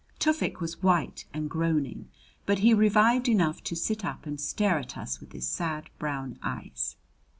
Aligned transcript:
Tufik 0.19 0.59
was 0.59 0.81
white 0.81 1.25
and 1.31 1.47
groaning, 1.47 2.09
but 2.47 2.57
he 2.65 2.73
revived 2.73 3.29
enough 3.29 3.63
to 3.65 3.75
sit 3.75 4.03
up 4.03 4.25
and 4.25 4.41
stare 4.41 4.79
at 4.79 4.97
us 4.97 5.19
with 5.19 5.31
his 5.31 5.47
sad 5.47 5.91
brown 5.99 6.39
eyes. 6.41 6.95